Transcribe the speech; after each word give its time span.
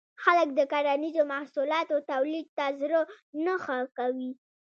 خلک 0.23 0.49
د 0.57 0.61
کرنیزو 0.71 1.23
محصولاتو 1.33 1.95
تولید 2.11 2.47
ته 2.57 2.65
زړه 2.81 3.01
نه 3.45 3.55
ښه 3.63 3.77
کوي. 3.97 4.31